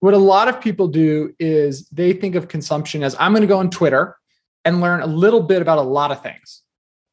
[0.00, 3.46] what a lot of people do is they think of consumption as I'm going to
[3.46, 4.16] go on Twitter
[4.64, 6.62] and learn a little bit about a lot of things.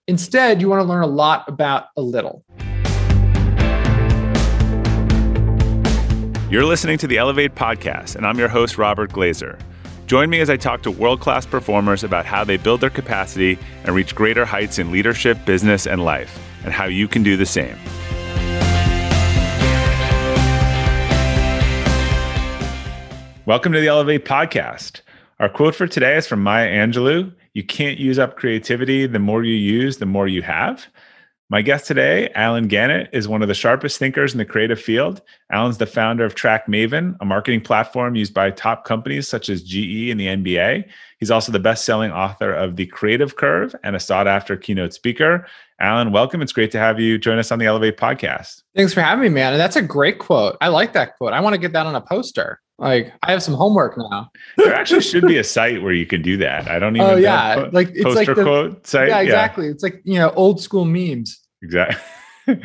[0.07, 2.43] Instead, you want to learn a lot about a little.
[6.51, 9.59] You're listening to the Elevate podcast, and I'm your host, Robert Glazer.
[10.05, 13.57] Join me as I talk to world class performers about how they build their capacity
[13.85, 17.45] and reach greater heights in leadership, business, and life, and how you can do the
[17.45, 17.77] same.
[23.45, 25.01] Welcome to the Elevate podcast.
[25.41, 29.05] Our quote for today is from Maya Angelou You can't use up creativity.
[29.05, 30.87] The more you use, the more you have.
[31.49, 35.21] My guest today, Allen Gannett, is one of the sharpest thinkers in the creative field.
[35.51, 39.61] Allen's the founder of Track Maven, a marketing platform used by top companies such as
[39.61, 40.85] GE and the NBA.
[41.19, 44.93] He's also the best selling author of The Creative Curve and a sought after keynote
[44.93, 45.45] speaker.
[45.81, 46.41] Allen, welcome.
[46.41, 48.63] It's great to have you join us on the Elevate podcast.
[48.73, 49.51] Thanks for having me, man.
[49.51, 50.55] And that's a great quote.
[50.61, 51.33] I like that quote.
[51.33, 52.61] I want to get that on a poster.
[52.83, 54.29] Like I have some homework now.
[54.57, 56.67] there actually should be a site where you can do that.
[56.67, 57.13] I don't oh, even.
[57.13, 59.07] Oh yeah, like it's poster like the, quote site.
[59.07, 59.65] Yeah, exactly.
[59.65, 59.71] Yeah.
[59.71, 61.39] It's like you know old school memes.
[61.61, 61.97] Exactly.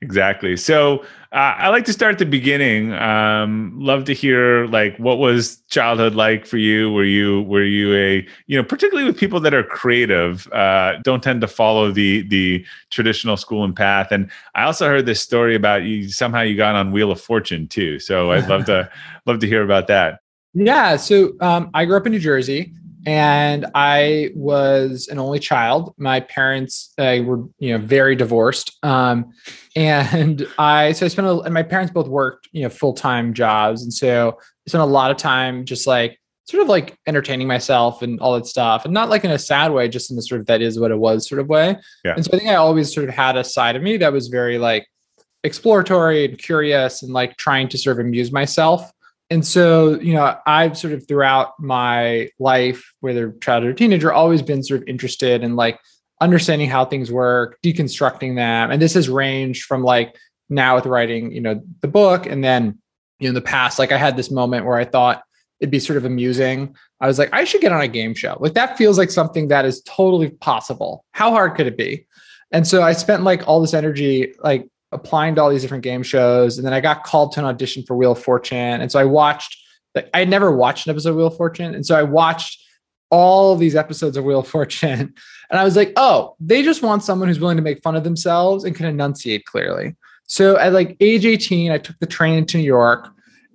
[0.00, 0.56] exactly.
[0.56, 2.92] So uh, I like to start at the beginning.
[2.92, 6.92] Um, love to hear like what was childhood like for you?
[6.92, 11.22] Were you were you a you know particularly with people that are creative uh, don't
[11.22, 14.08] tend to follow the the traditional school and path.
[14.10, 17.68] And I also heard this story about you somehow you got on Wheel of Fortune
[17.68, 18.00] too.
[18.00, 18.90] So I'd love to
[19.26, 20.20] love to hear about that.
[20.52, 20.96] Yeah.
[20.96, 22.72] So um, I grew up in New Jersey
[23.06, 25.94] and I was an only child.
[25.96, 29.32] My parents uh, were, you know, very divorced, um,
[29.74, 31.26] and I so I spent.
[31.26, 34.82] A, and my parents both worked, you know, full time jobs, and so I spent
[34.82, 38.84] a lot of time just like sort of like entertaining myself and all that stuff,
[38.84, 40.90] and not like in a sad way, just in the sort of that is what
[40.90, 41.76] it was sort of way.
[42.04, 42.14] Yeah.
[42.14, 44.28] And so I think I always sort of had a side of me that was
[44.28, 44.86] very like
[45.44, 48.90] exploratory and curious, and like trying to sort of amuse myself
[49.30, 54.42] and so you know i've sort of throughout my life whether child or teenager always
[54.42, 55.78] been sort of interested in like
[56.20, 58.70] understanding how things work deconstructing them.
[58.70, 60.16] And this has ranged from like
[60.48, 62.78] now with writing you know the book and then
[63.18, 65.22] you know in the past like i had this moment where i thought
[65.60, 66.74] it'd be sort of amusing.
[67.00, 68.36] I was like i should get on a game show.
[68.40, 71.04] Like that feels like something that is totally possible.
[71.12, 72.06] How hard could it be?
[72.52, 76.02] And so i spent like all this energy like applying to all these different game
[76.02, 76.58] shows.
[76.58, 78.80] And then I got called to an audition for Wheel of Fortune.
[78.80, 79.56] And so I watched,
[79.94, 81.74] like I had never watched an episode of Wheel of Fortune.
[81.74, 82.60] And so I watched
[83.10, 85.14] all these episodes of Wheel of Fortune.
[85.50, 88.04] And I was like, oh, they just want someone who's willing to make fun of
[88.04, 89.96] themselves and can enunciate clearly.
[90.28, 93.08] So at like age 18, I took the train to New York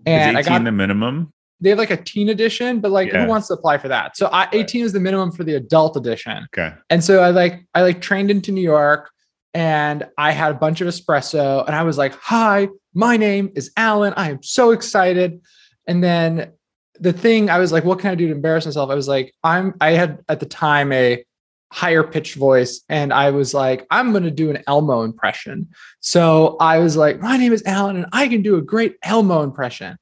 [0.06, 1.32] and I got the minimum.
[1.62, 3.24] They have like a teen edition, but like yeah.
[3.24, 4.18] who wants to apply for that?
[4.18, 6.46] So I, 18 is the minimum for the adult edition.
[6.54, 6.76] Okay.
[6.90, 9.10] And so I like I like trained into New York
[9.56, 13.72] and I had a bunch of espresso and I was like, Hi, my name is
[13.78, 14.14] Allen.
[14.18, 15.42] I am so excited.
[15.88, 16.52] And then
[17.00, 18.92] the thing I was like, What can I do to embarrass myself?
[18.92, 21.24] I was like, I'm, I had at the time a
[21.72, 25.70] higher pitched voice and I was like, I'm going to do an Elmo impression.
[26.02, 29.42] So I was like, My name is Allen and I can do a great Elmo
[29.42, 29.98] impression.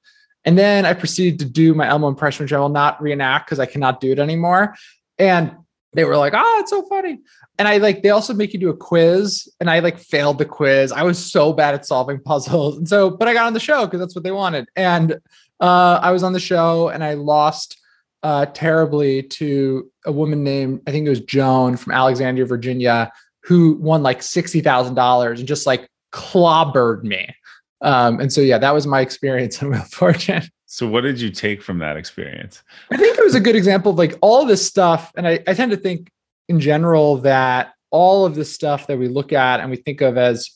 [0.46, 3.60] And then I proceeded to do my Elmo impression, which I will not reenact because
[3.60, 4.76] I cannot do it anymore.
[5.20, 5.56] And
[5.94, 7.20] they were like, oh, it's so funny.
[7.58, 10.46] And I like, they also make you do a quiz and I like failed the
[10.46, 10.92] quiz.
[10.92, 12.78] I was so bad at solving puzzles.
[12.78, 14.68] And so, but I got on the show because that's what they wanted.
[14.76, 15.14] And
[15.60, 17.80] uh, I was on the show and I lost
[18.24, 23.12] uh, terribly to a woman named, I think it was Joan from Alexandria, Virginia,
[23.44, 27.36] who won like $60,000 and just like clobbered me.
[27.82, 30.44] Um, and so, yeah, that was my experience in Wheel Fortune.
[30.74, 32.64] So, what did you take from that experience?
[32.92, 35.12] I think it was a good example of like all this stuff.
[35.16, 36.10] And I, I tend to think
[36.50, 40.18] in general that all of this stuff that we look at and we think of
[40.18, 40.50] as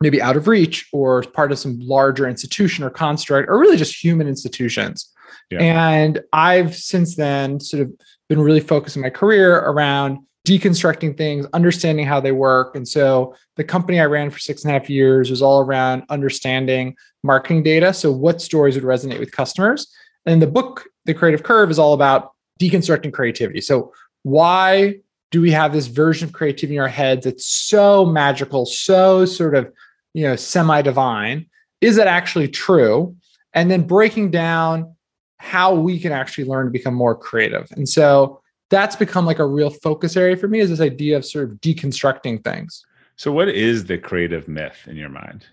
[0.00, 4.00] maybe out of reach or part of some larger institution or construct or really just
[4.00, 5.12] human institutions.
[5.50, 5.58] Yeah.
[5.62, 7.92] And I've since then sort of
[8.28, 10.18] been really focusing my career around
[10.50, 12.74] deconstructing things, understanding how they work.
[12.74, 16.02] And so the company I ran for six and a half years was all around
[16.08, 17.94] understanding marketing data.
[17.94, 19.86] So what stories would resonate with customers.
[20.26, 23.60] And the book, The Creative Curve, is all about deconstructing creativity.
[23.60, 23.92] So
[24.24, 24.96] why
[25.30, 29.54] do we have this version of creativity in our heads that's so magical, so sort
[29.54, 29.72] of,
[30.14, 31.46] you know, semi-divine?
[31.80, 33.14] Is that actually true?
[33.54, 34.96] And then breaking down
[35.36, 37.68] how we can actually learn to become more creative.
[37.70, 38.39] And so
[38.70, 41.56] that's become like a real focus area for me is this idea of sort of
[41.60, 42.84] deconstructing things.
[43.16, 45.44] So what is the creative myth in your mind?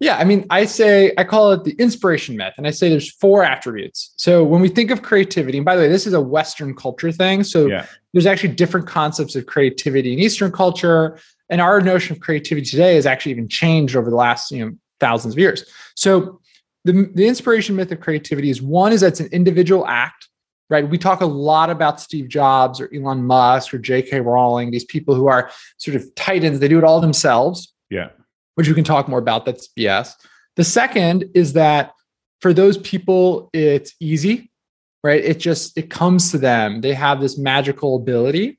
[0.00, 3.12] Yeah, I mean, I say I call it the inspiration myth, and I say there's
[3.12, 4.12] four attributes.
[4.16, 7.12] So when we think of creativity, and by the way, this is a Western culture
[7.12, 7.44] thing.
[7.44, 7.86] So yeah.
[8.12, 11.18] there's actually different concepts of creativity in Eastern culture,
[11.48, 14.72] and our notion of creativity today has actually even changed over the last you know
[15.00, 15.64] thousands of years.
[15.96, 16.40] So
[16.84, 20.28] the, the inspiration myth of creativity is one is that it's an individual act,
[20.70, 20.88] right?
[20.88, 24.20] We talk a lot about Steve Jobs or Elon Musk or J.K.
[24.20, 27.72] Rowling, these people who are sort of titans, they do it all themselves.
[27.90, 28.10] Yeah.
[28.54, 29.44] Which we can talk more about.
[29.44, 30.14] That's BS.
[30.56, 31.92] The second is that
[32.40, 34.50] for those people, it's easy,
[35.02, 35.22] right?
[35.22, 36.80] It just it comes to them.
[36.80, 38.58] They have this magical ability.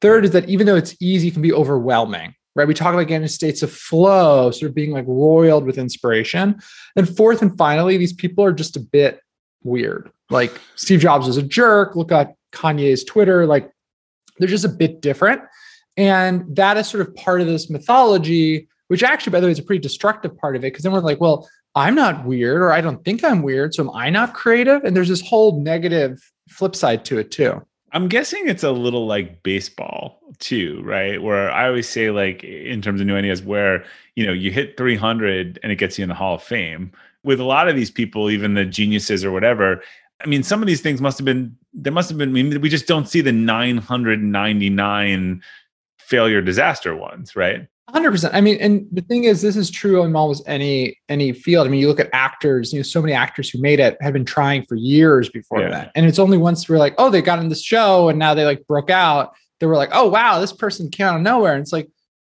[0.00, 2.68] Third is that even though it's easy, it can be overwhelming, right?
[2.68, 6.60] We talk about getting states of flow, sort of being like roiled with inspiration.
[6.96, 9.20] And fourth and finally, these people are just a bit
[9.62, 10.10] weird.
[10.30, 11.96] Like Steve Jobs was a jerk.
[11.96, 13.46] Look at Kanye's Twitter.
[13.46, 13.70] Like
[14.38, 15.42] they're just a bit different.
[15.96, 19.58] And that is sort of part of this mythology, which actually, by the way, is
[19.58, 20.72] a pretty destructive part of it.
[20.72, 23.74] Because then we're like, well, I'm not weird, or I don't think I'm weird.
[23.74, 24.84] So am I not creative?
[24.84, 27.64] And there's this whole negative flip side to it, too.
[27.92, 31.22] I'm guessing it's a little like baseball too, right?
[31.22, 33.84] Where I always say, like, in terms of new ideas, where
[34.16, 36.90] you know you hit 300 and it gets you in the Hall of Fame.
[37.22, 39.80] With a lot of these people, even the geniuses or whatever,
[40.22, 42.30] I mean, some of these things must have been there must have been.
[42.30, 45.42] I mean, we just don't see the 999
[45.98, 47.66] failure disaster ones, right?
[47.90, 51.66] 100% i mean and the thing is this is true in almost any any field
[51.66, 54.14] i mean you look at actors you know so many actors who made it have
[54.14, 55.68] been trying for years before yeah.
[55.68, 58.32] that and it's only once we're like oh they got in this show and now
[58.32, 61.52] they like broke out they were like oh wow this person came out of nowhere
[61.52, 61.88] and it's like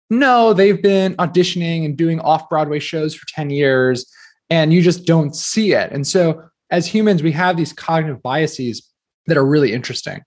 [0.09, 4.11] no they've been auditioning and doing off broadway shows for 10 years
[4.49, 6.43] and you just don't see it and so
[6.73, 8.91] as humans we have these cognitive biases
[9.27, 10.21] that are really interesting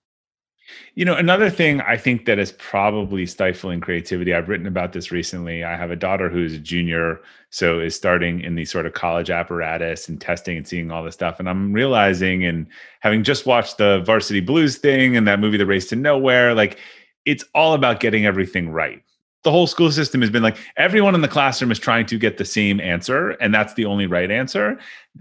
[0.94, 4.34] you know, another thing I think that is probably stifling creativity.
[4.34, 5.62] I've written about this recently.
[5.62, 7.20] I have a daughter who's a junior,
[7.50, 11.14] so is starting in the sort of college apparatus and testing and seeing all this
[11.14, 11.38] stuff.
[11.38, 12.66] And I'm realizing, and
[13.00, 16.78] having just watched the Varsity Blues thing and that movie, The Race to Nowhere, like
[17.24, 19.02] it's all about getting everything right
[19.46, 22.36] the whole school system has been like everyone in the classroom is trying to get
[22.36, 24.76] the same answer and that's the only right answer.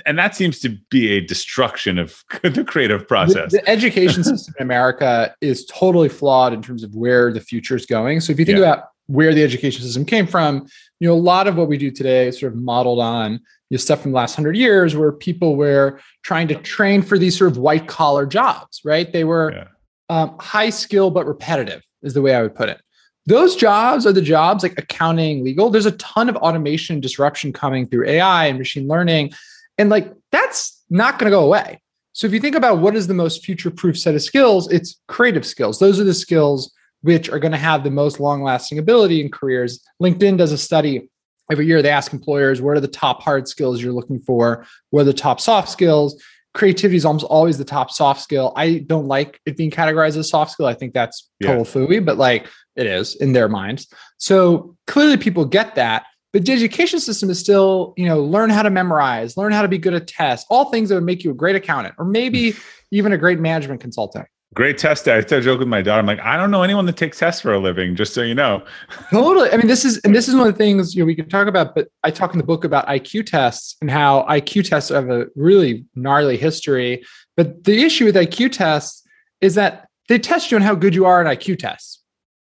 [0.07, 3.51] And that seems to be a destruction of the creative process.
[3.51, 7.75] The, the education system in america is totally flawed in terms of where the future
[7.75, 8.19] is going.
[8.19, 8.63] So if you think yeah.
[8.63, 10.65] about where the education system came from
[10.99, 13.39] you know a lot of what we do today is sort of modeled on you
[13.69, 17.37] know, stuff from the last hundred years where people were trying to train for these
[17.37, 19.13] sort of white collar jobs right?
[19.13, 19.67] They were yeah.
[20.09, 22.81] um, high skill but repetitive is the way i would put it
[23.25, 25.69] those jobs are the jobs like accounting, legal.
[25.69, 29.31] There's a ton of automation disruption coming through AI and machine learning.
[29.77, 31.81] And like that's not going to go away.
[32.13, 35.01] So if you think about what is the most future proof set of skills, it's
[35.07, 35.79] creative skills.
[35.79, 39.29] Those are the skills which are going to have the most long lasting ability in
[39.29, 39.83] careers.
[40.01, 41.09] LinkedIn does a study
[41.51, 41.81] every year.
[41.81, 44.65] They ask employers, what are the top hard skills you're looking for?
[44.91, 46.21] What are the top soft skills?
[46.53, 48.53] Creativity is almost always the top soft skill.
[48.55, 50.67] I don't like it being categorized as a soft skill.
[50.67, 51.99] I think that's total yeah.
[51.99, 53.87] fooey, but like it is in their minds.
[54.17, 56.05] So clearly people get that.
[56.33, 59.69] But the education system is still, you know, learn how to memorize, learn how to
[59.69, 62.53] be good at tests, all things that would make you a great accountant or maybe
[62.91, 64.27] even a great management consultant.
[64.53, 65.07] Great test.
[65.07, 65.99] I still joke with my daughter.
[65.99, 68.33] I'm like, I don't know anyone that takes tests for a living, just so you
[68.33, 68.63] know.
[69.09, 69.49] totally.
[69.51, 71.27] I mean, this is and this is one of the things you know we can
[71.27, 74.91] talk about, but I talk in the book about IQ tests and how IQ tests
[74.91, 77.03] have a really gnarly history.
[77.35, 79.03] But the issue with IQ tests
[79.41, 82.01] is that they test you on how good you are at IQ tests.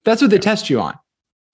[0.04, 0.98] That's what they test you on.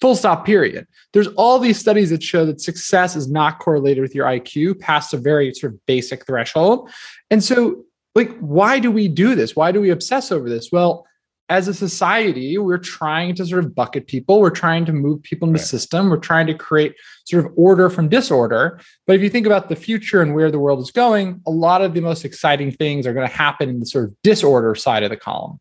[0.00, 0.86] Full stop, period.
[1.12, 5.12] There's all these studies that show that success is not correlated with your IQ past
[5.12, 6.90] a very sort of basic threshold.
[7.30, 9.54] And so, like, why do we do this?
[9.54, 10.70] Why do we obsess over this?
[10.72, 11.06] Well,
[11.50, 14.40] as a society, we're trying to sort of bucket people.
[14.40, 15.66] We're trying to move people in the right.
[15.66, 16.08] system.
[16.08, 16.94] We're trying to create
[17.26, 18.80] sort of order from disorder.
[19.06, 21.82] But if you think about the future and where the world is going, a lot
[21.82, 25.02] of the most exciting things are going to happen in the sort of disorder side
[25.02, 25.58] of the column.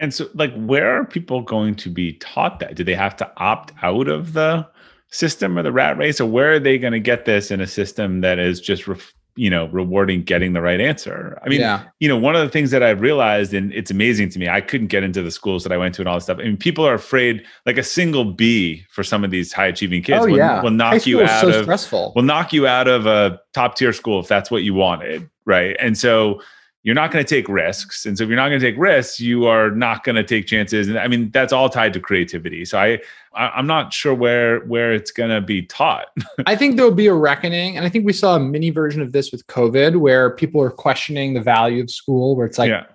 [0.00, 2.74] And so, like, where are people going to be taught that?
[2.74, 4.66] Do they have to opt out of the
[5.10, 7.66] system or the rat race, or where are they going to get this in a
[7.66, 11.38] system that is just, ref- you know, rewarding getting the right answer?
[11.44, 11.84] I mean, yeah.
[11.98, 14.60] you know, one of the things that I've realized, and it's amazing to me, I
[14.60, 16.38] couldn't get into the schools that I went to and all this stuff.
[16.38, 20.02] I mean, people are afraid, like a single B for some of these high achieving
[20.02, 20.62] kids oh, will, yeah.
[20.62, 22.14] will knock you out so of stressful.
[22.16, 25.76] will knock you out of a top tier school if that's what you wanted, right?
[25.78, 26.40] And so
[26.82, 29.20] you're not going to take risks and so if you're not going to take risks
[29.20, 32.64] you are not going to take chances and i mean that's all tied to creativity
[32.64, 32.98] so i,
[33.34, 36.06] I am not sure where where it's going to be taught.
[36.46, 39.12] I think there'll be a reckoning and i think we saw a mini version of
[39.12, 42.86] this with covid where people are questioning the value of school where it's like yeah.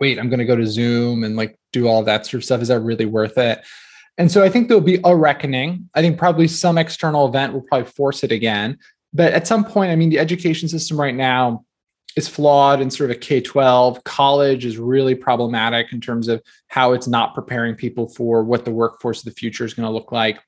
[0.00, 2.62] wait i'm going to go to zoom and like do all that sort of stuff.
[2.62, 3.60] Is that really worth it?
[4.16, 5.88] And so i think there'll be a reckoning.
[5.94, 8.78] I think probably some external event will probably force it again
[9.14, 11.64] but at some point i mean the education system right now
[12.18, 14.04] is flawed in sort of a K 12.
[14.04, 18.70] College is really problematic in terms of how it's not preparing people for what the
[18.70, 20.38] workforce of the future is going to look like.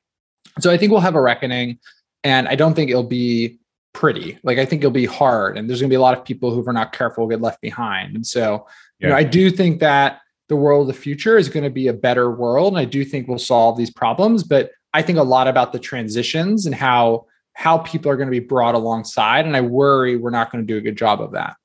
[0.59, 1.79] So I think we'll have a reckoning.
[2.23, 3.61] And I don't think it'll be
[3.93, 4.39] pretty.
[4.43, 6.53] Like I think it'll be hard, and there's going to be a lot of people
[6.53, 8.15] who, if we're not careful, will get left behind.
[8.15, 8.67] And so,
[8.99, 9.07] yeah.
[9.07, 11.89] you know, I do think that the world of the future is going to be
[11.89, 14.43] a better world, and I do think we'll solve these problems.
[14.43, 18.31] But I think a lot about the transitions and how how people are going to
[18.31, 21.33] be brought alongside, and I worry we're not going to do a good job of
[21.33, 21.57] that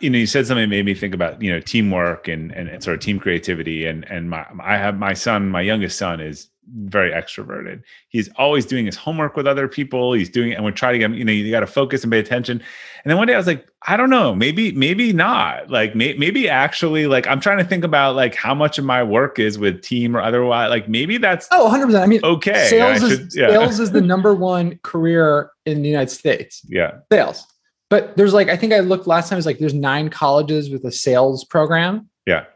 [0.00, 2.68] you know, you said something that made me think about you know teamwork and, and
[2.68, 3.86] and sort of team creativity.
[3.86, 7.82] And and my I have my son, my youngest son is very extroverted.
[8.08, 10.12] He's always doing his homework with other people.
[10.12, 11.14] He's doing it, and we're trying to get him.
[11.14, 12.62] You know, you got to focus and pay attention.
[13.04, 15.70] And then one day I was like, I don't know, maybe maybe not.
[15.70, 19.02] Like may, maybe actually, like I'm trying to think about like how much of my
[19.02, 20.68] work is with team or otherwise.
[20.68, 21.86] Like maybe that's oh 100.
[21.86, 22.68] percent I mean, okay.
[22.68, 23.48] Sales should, is yeah.
[23.48, 26.62] sales is the number one career in the United States.
[26.68, 27.46] Yeah, sales
[27.92, 30.82] but there's like, I think I looked last time, it's like there's nine colleges with
[30.86, 32.08] a sales program.
[32.24, 32.46] Yeah.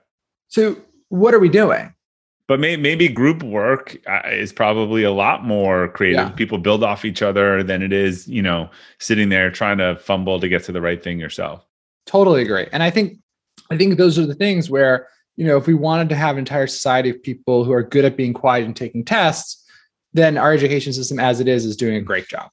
[0.48, 0.78] So
[1.10, 1.92] what are we doing?
[2.48, 6.28] But may, maybe group work uh, is probably a lot more creative.
[6.28, 6.30] Yeah.
[6.30, 10.40] People build off each other than it is, you know, sitting there trying to fumble
[10.40, 11.66] to get to the right thing yourself.
[12.06, 12.68] Totally agree.
[12.72, 13.18] And I think,
[13.70, 16.38] I think those are the things where, you know, if we wanted to have an
[16.38, 19.62] entire society of people who are good at being quiet and taking tests,
[20.14, 22.48] then our education system as it is is doing a great job.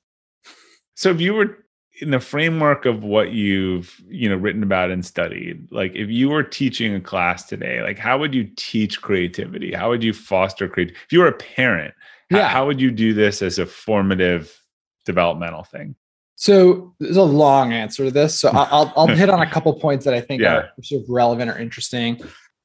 [0.95, 1.62] So if you were
[2.03, 6.27] in the framework of what you've you know written about and studied like if you
[6.27, 10.67] were teaching a class today like how would you teach creativity how would you foster
[10.67, 11.93] creativity if you were a parent
[12.29, 12.41] yeah.
[12.41, 14.61] how, how would you do this as a formative
[15.05, 15.95] developmental thing
[16.35, 20.03] so there's a long answer to this so i'll, I'll hit on a couple points
[20.03, 20.55] that i think yeah.
[20.55, 22.21] are sort of relevant or interesting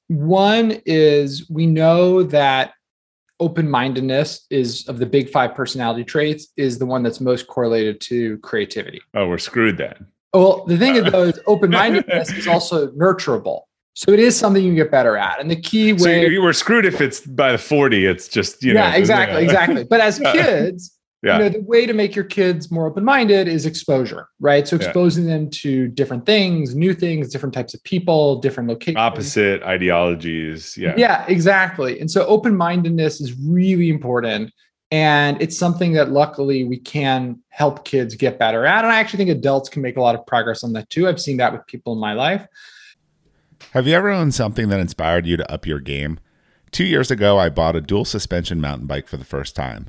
[0.09, 2.73] one is we know that
[3.41, 8.39] open-mindedness is of the big five personality traits is the one that's most correlated to
[8.39, 9.01] creativity.
[9.15, 10.07] Oh, we're screwed then.
[10.35, 13.63] Well, the thing is though is open-mindedness is also nurturable.
[13.95, 15.41] So it is something you get better at.
[15.41, 18.63] And the key way so you were screwed if it's by the 40, it's just,
[18.63, 18.89] you yeah, know.
[18.91, 19.85] Yeah, exactly, exactly.
[19.85, 21.39] But as kids, yeah.
[21.39, 24.69] you know the way to make your kids more open-minded is exposure right?
[24.69, 25.35] So exposing yeah.
[25.35, 28.99] them to different things new things different types of people different locations.
[28.99, 30.77] Opposite ideologies.
[30.77, 30.95] Yeah.
[30.97, 32.01] Yeah exactly.
[32.01, 34.53] And so open-mindedness is really important
[34.91, 39.19] and it's something that luckily we can help kids get better at and i actually
[39.19, 41.09] think adults can make a lot of progress on that too.
[41.09, 42.47] I've seen that with people in my life.
[43.73, 46.21] Have you ever owned something that inspired you to up your game?
[46.71, 49.89] Two years ago i bought a dual suspension mountain bike for the first time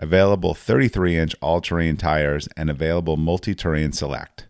[0.00, 4.48] available 33 inch all terrain tires, and available multi terrain select.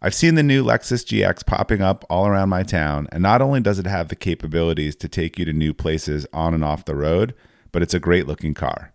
[0.00, 3.60] I've seen the new Lexus GX popping up all around my town, and not only
[3.60, 6.96] does it have the capabilities to take you to new places on and off the
[6.96, 7.34] road,
[7.70, 8.92] but it's a great looking car.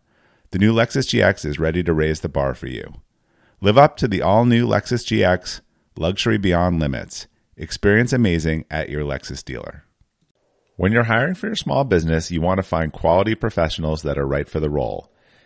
[0.52, 2.94] The new Lexus GX is ready to raise the bar for you.
[3.60, 5.62] Live up to the all new Lexus GX,
[5.98, 7.28] luxury beyond limits.
[7.56, 9.84] Experience amazing at your Lexus dealer.
[10.76, 14.28] When you're hiring for your small business, you want to find quality professionals that are
[14.28, 15.13] right for the role.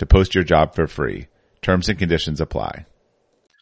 [0.00, 1.28] to post your job for free.
[1.62, 2.86] Terms and conditions apply.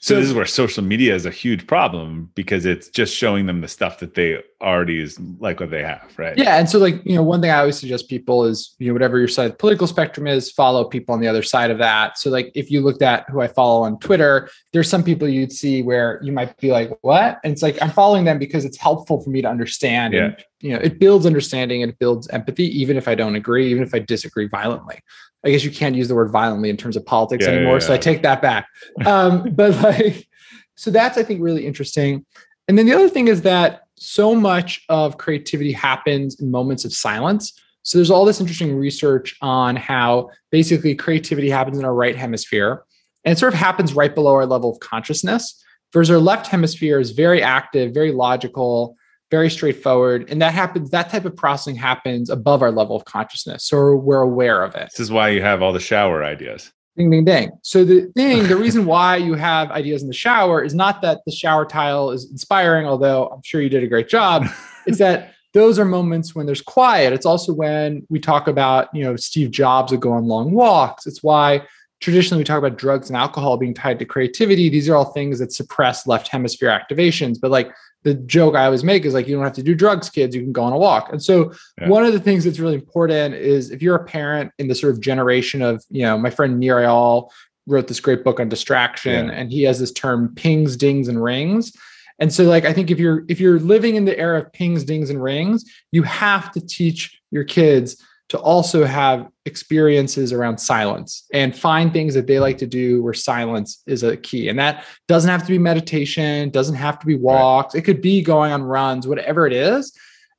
[0.01, 3.63] So, this is where social media is a huge problem because it's just showing them
[3.63, 6.39] the stuff that they already is like what they have, right?
[6.39, 8.93] Yeah, and so like you know, one thing I always suggest people is you know
[8.93, 11.79] whatever your side of the political spectrum is, follow people on the other side of
[11.79, 12.17] that.
[12.17, 15.51] So like if you looked at who I follow on Twitter, there's some people you'd
[15.51, 17.41] see where you might be like, what?
[17.43, 20.15] And it's like I'm following them because it's helpful for me to understand.
[20.15, 20.27] Yeah.
[20.27, 23.73] And, you know, it builds understanding and it builds empathy, even if I don't agree,
[23.73, 25.01] even if I disagree violently.
[25.45, 27.73] I guess you can't use the word violently in terms of politics yeah, anymore.
[27.73, 27.87] Yeah, yeah.
[27.89, 28.69] So I take that back.
[29.05, 30.29] Um, but like,
[30.77, 32.25] so that's I think really interesting.
[32.69, 36.93] And then the other thing is that so much of creativity happens in moments of
[36.93, 37.53] silence.
[37.83, 42.85] So there's all this interesting research on how basically creativity happens in our right hemisphere
[43.29, 45.63] and it sort of happens right below our level of consciousness.
[45.93, 48.97] Whereas our left hemisphere is very active, very logical,
[49.31, 50.31] very straightforward.
[50.31, 53.67] And that happens, that type of processing happens above our level of consciousness.
[53.67, 54.89] So we're aware of it.
[54.93, 56.73] This is why you have all the shower ideas.
[56.97, 57.51] Ding, ding, ding.
[57.61, 61.21] So the thing, the reason why you have ideas in the shower is not that
[61.27, 64.47] the shower tile is inspiring, although I'm sure you did a great job.
[64.87, 67.13] it's that those are moments when there's quiet.
[67.13, 71.07] It's also when we talk about, you know, Steve Jobs would go on long walks.
[71.07, 71.67] It's why
[72.01, 74.69] traditionally we talk about drugs and alcohol being tied to creativity.
[74.69, 77.39] These are all things that suppress left hemisphere activations.
[77.41, 77.73] But like
[78.05, 80.43] the joke I always make is like, you don't have to do drugs, kids, you
[80.43, 81.13] can go on a walk.
[81.13, 81.89] And so yeah.
[81.89, 84.93] one of the things that's really important is if you're a parent in the sort
[84.93, 87.31] of generation of, you know, my friend Nir Eyal
[87.67, 89.33] wrote this great book on distraction yeah.
[89.33, 91.73] and he has this term pings, dings, and rings.
[92.21, 94.85] And so like I think if you're if you're living in the era of pings,
[94.85, 101.25] dings, and rings, you have to teach your kids to also have experiences around silence
[101.33, 104.49] and find things that they like to do where silence is a key.
[104.49, 107.75] And that doesn't have to be meditation, doesn't have to be walks.
[107.75, 107.83] Right.
[107.83, 109.97] It could be going on runs, whatever it is.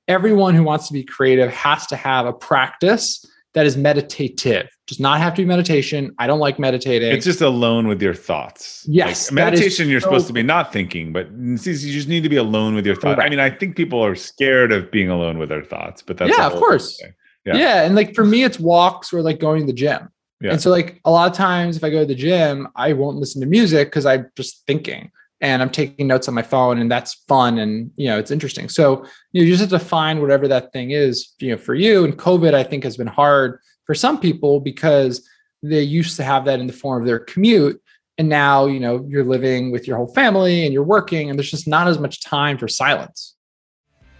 [0.07, 4.67] Everyone who wants to be creative has to have a practice that is meditative.
[4.85, 6.13] Does not have to be meditation.
[6.19, 7.11] I don't like meditating.
[7.11, 8.85] It's just alone with your thoughts.
[8.87, 9.31] Yes.
[9.31, 12.35] Like meditation, you're so supposed to be not thinking, but you just need to be
[12.35, 13.19] alone with your thoughts.
[13.23, 16.35] I mean, I think people are scared of being alone with their thoughts, but that's
[16.37, 16.99] yeah, of course.
[16.99, 17.13] Thing.
[17.45, 17.55] Yeah.
[17.55, 17.83] yeah.
[17.83, 20.09] And like for me, it's walks or like going to the gym.
[20.41, 20.51] Yeah.
[20.51, 23.17] And so like a lot of times if I go to the gym, I won't
[23.17, 26.91] listen to music because I'm just thinking and I'm taking notes on my phone and
[26.91, 28.69] that's fun and you know it's interesting.
[28.69, 31.75] So you, know, you just have to find whatever that thing is, you know, for
[31.75, 32.05] you.
[32.05, 35.27] And COVID, I think, has been hard for some people because
[35.61, 37.81] they used to have that in the form of their commute.
[38.17, 41.51] And now, you know, you're living with your whole family and you're working, and there's
[41.51, 43.35] just not as much time for silence.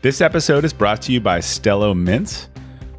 [0.01, 2.47] This episode is brought to you by Stello Mints.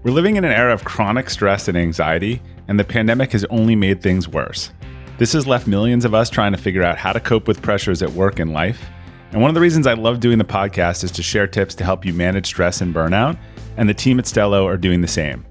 [0.02, 3.76] We're living in an era of chronic stress and anxiety, and the pandemic has only
[3.76, 4.72] made things worse.
[5.18, 8.02] This has left millions of us trying to figure out how to cope with pressures
[8.02, 8.82] at work and life.
[9.32, 11.84] And one of the reasons I love doing the podcast is to share tips to
[11.84, 13.38] help you manage stress and burnout,
[13.76, 15.44] and the team at Stello are doing the same.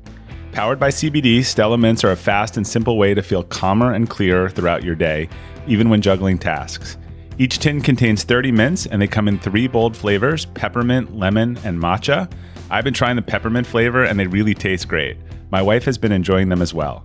[0.52, 4.10] Powered by CBD, Stello Mints are a fast and simple way to feel calmer and
[4.10, 5.30] clearer throughout your day,
[5.68, 6.98] even when juggling tasks.
[7.38, 11.80] Each tin contains 30 mints, and they come in three bold flavors peppermint, lemon, and
[11.80, 12.28] matcha.
[12.70, 15.18] I've been trying the peppermint flavor and they really taste great.
[15.52, 17.04] My wife has been enjoying them as well.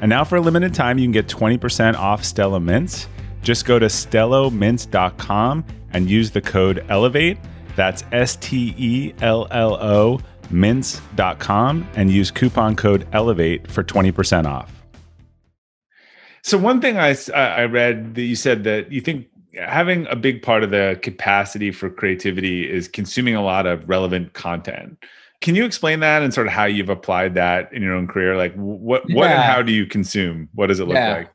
[0.00, 3.08] And now for a limited time, you can get 20% off Stello Mints.
[3.42, 7.38] Just go to stellomints.com and use the code ELEVATE.
[7.76, 14.46] That's S T E L L O mints.com and use coupon code ELEVATE for 20%
[14.46, 14.72] off.
[16.42, 20.42] So, one thing I, I read that you said that you think having a big
[20.42, 24.98] part of the capacity for creativity is consuming a lot of relevant content.
[25.40, 28.36] Can you explain that and sort of how you've applied that in your own career?
[28.36, 29.16] Like what yeah.
[29.16, 30.48] what and how do you consume?
[30.54, 31.12] What does it look yeah.
[31.12, 31.32] like?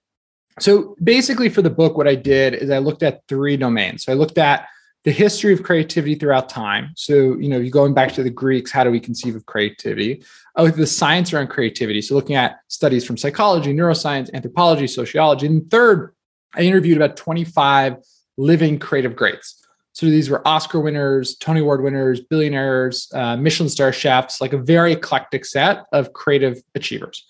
[0.60, 4.04] So basically for the book what I did is I looked at three domains.
[4.04, 4.68] So I looked at
[5.04, 6.92] the history of creativity throughout time.
[6.96, 10.24] So, you know, you going back to the Greeks, how do we conceive of creativity?
[10.56, 12.02] Oh, the science around creativity.
[12.02, 15.48] So looking at studies from psychology, neuroscience, anthropology, sociology.
[15.48, 16.14] And third,
[16.56, 17.98] I interviewed about 25
[18.38, 19.58] living creative greats.
[19.94, 24.58] So these were Oscar winners, Tony Award winners, billionaires, uh, Michelin star chefs, like a
[24.58, 27.26] very eclectic set of creative achievers.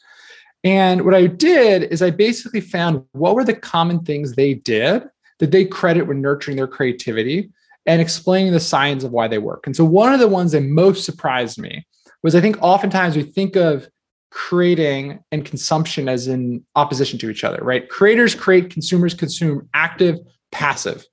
[0.63, 5.03] And what I did is I basically found what were the common things they did
[5.39, 7.49] that they credit with nurturing their creativity
[7.87, 9.65] and explaining the science of why they work.
[9.65, 11.87] And so one of the ones that most surprised me
[12.21, 13.89] was I think oftentimes we think of
[14.31, 17.87] creating and consumption as in opposition to each other, right?
[17.89, 20.17] Creators create, consumers consume, active,
[20.51, 21.05] passive.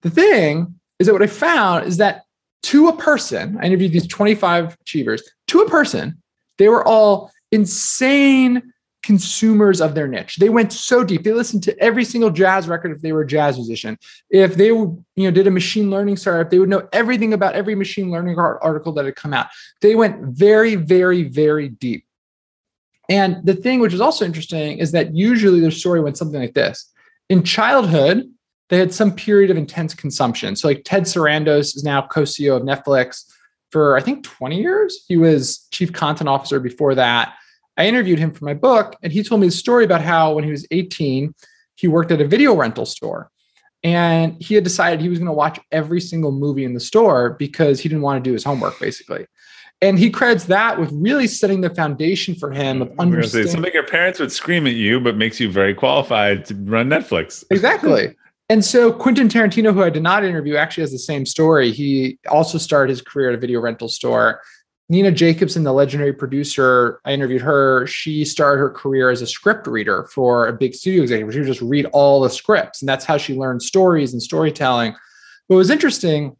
[0.00, 2.22] The thing is that what I found is that
[2.64, 6.22] to a person, I interviewed these 25 achievers, to a person,
[6.58, 10.36] they were all insane consumers of their niche.
[10.36, 11.24] They went so deep.
[11.24, 13.98] They listened to every single jazz record if they were a jazz musician.
[14.30, 17.74] If they you know did a machine learning startup, they would know everything about every
[17.74, 19.48] machine learning article that had come out.
[19.80, 22.06] They went very very very deep.
[23.12, 26.54] And the thing which is also interesting is that usually their story went something like
[26.54, 26.90] this.
[27.28, 28.26] In childhood,
[28.70, 30.56] they had some period of intense consumption.
[30.56, 33.30] So like Ted Sarandos is now co-CEO of Netflix
[33.70, 35.04] for I think 20 years.
[35.08, 37.34] He was chief content officer before that.
[37.76, 40.44] I interviewed him for my book and he told me a story about how when
[40.44, 41.34] he was 18,
[41.74, 43.30] he worked at a video rental store.
[43.84, 47.30] And he had decided he was going to watch every single movie in the store
[47.30, 49.26] because he didn't want to do his homework, basically.
[49.82, 53.86] And he credits that with really setting the foundation for him of understanding something your
[53.86, 57.44] parents would scream at you, but makes you very qualified to run Netflix.
[57.50, 58.16] Exactly.
[58.48, 61.72] And so Quentin Tarantino, who I did not interview, actually has the same story.
[61.72, 64.42] He also started his career at a video rental store.
[64.90, 67.86] Nina Jacobson, the legendary producer, I interviewed her.
[67.86, 71.32] She started her career as a script reader for a big studio executive.
[71.32, 74.94] She would just read all the scripts, and that's how she learned stories and storytelling.
[75.46, 76.36] What was interesting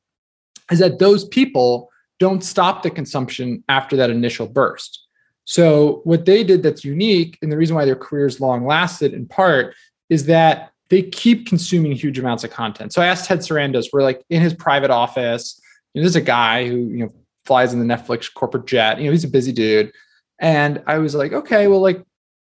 [0.70, 5.06] is that those people don't stop the consumption after that initial burst.
[5.44, 9.26] So, what they did that's unique, and the reason why their careers long lasted in
[9.26, 9.74] part,
[10.08, 12.92] is that they keep consuming huge amounts of content.
[12.92, 15.60] So, I asked Ted Sarandos, we're like in his private office.
[15.94, 17.12] You there's a guy who, you know,
[17.44, 18.98] flies in the Netflix corporate jet.
[18.98, 19.92] You know, he's a busy dude.
[20.38, 22.02] And I was like, okay, well, like,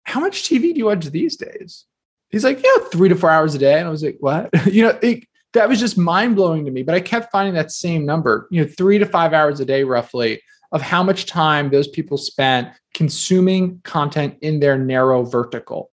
[0.05, 1.85] how much TV do you watch these days?
[2.31, 3.79] He's like, yeah, three to four hours a day.
[3.79, 4.51] And I was like, what?
[4.73, 5.25] you know, it,
[5.57, 6.83] that was just mind blowing to me.
[6.83, 9.85] But I kept finding that same number, you know, three to five hours a day,
[9.85, 10.41] roughly,
[10.73, 15.91] of how much time those people spent consuming content in their narrow vertical.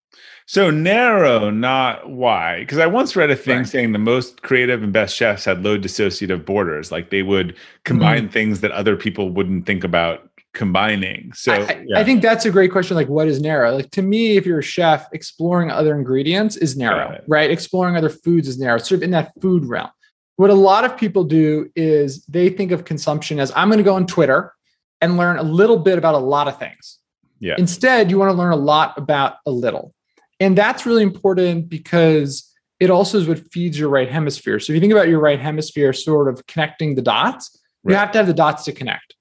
[0.47, 2.59] So narrow, not why.
[2.59, 3.67] Because I once read a thing right.
[3.67, 6.91] saying the most creative and best chefs had low dissociative borders.
[6.91, 8.31] Like they would combine mm.
[8.31, 11.31] things that other people wouldn't think about combining.
[11.33, 11.99] So I, yeah.
[11.99, 12.95] I, think that's a great question.
[12.95, 13.75] Like, what is narrow?
[13.75, 17.49] Like to me, if you're a chef, exploring other ingredients is narrow, right?
[17.49, 19.89] Exploring other foods is narrow, sort of in that food realm.
[20.35, 23.83] What a lot of people do is they think of consumption as I'm going to
[23.83, 24.53] go on Twitter
[24.99, 26.99] and learn a little bit about a lot of things.
[27.39, 27.55] Yeah.
[27.57, 29.93] Instead, you want to learn a lot about a little.
[30.39, 34.59] And that's really important because it also is what feeds your right hemisphere.
[34.59, 37.91] So if you think about your right hemisphere sort of connecting the dots, right.
[37.91, 39.15] you have to have the dots to connect.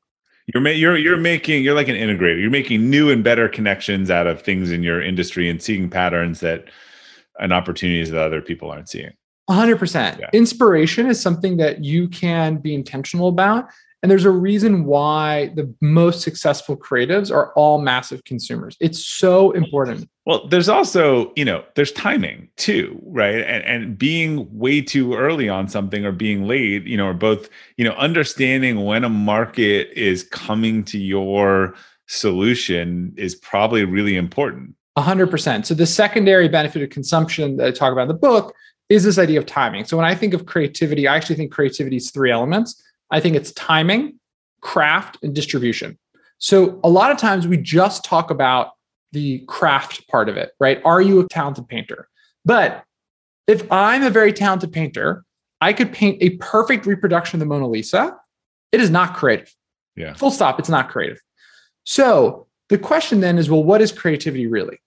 [0.47, 2.41] You're, ma- you're you're making you're like an integrator.
[2.41, 6.41] You're making new and better connections out of things in your industry and seeing patterns
[6.41, 6.65] that
[7.39, 9.13] and opportunities that other people aren't seeing.
[9.49, 10.21] 100%.
[10.21, 10.31] Yeah.
[10.33, 13.69] Inspiration is something that you can be intentional about
[14.03, 18.77] and there's a reason why the most successful creatives are all massive consumers.
[18.81, 20.09] It's so important.
[20.31, 23.39] Well, there's also, you know, there's timing too, right?
[23.39, 27.49] And and being way too early on something or being late, you know, or both,
[27.77, 31.75] you know, understanding when a market is coming to your
[32.07, 34.77] solution is probably really important.
[34.97, 35.67] 100%.
[35.67, 38.55] So the secondary benefit of consumption that I talk about in the book
[38.89, 39.85] is this idea of timing.
[39.85, 42.81] So when I think of creativity, I actually think creativity is three elements.
[43.11, 44.21] I think it's timing,
[44.61, 45.99] craft, and distribution.
[46.39, 48.75] So a lot of times we just talk about
[49.13, 50.81] the craft part of it, right?
[50.85, 52.09] Are you a talented painter?
[52.45, 52.85] But
[53.47, 55.25] if I'm a very talented painter,
[55.61, 58.17] I could paint a perfect reproduction of the Mona Lisa.
[58.73, 59.55] It is not creative.
[59.97, 60.15] Yeah.
[60.15, 60.59] Full stop.
[60.59, 61.21] It's not creative.
[61.85, 64.79] So the question then is, well, what is creativity really?